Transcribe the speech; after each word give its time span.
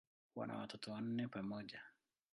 Wana 0.35 0.57
watoto 0.57 0.91
wanne 0.91 1.27
pamoja. 1.27 1.81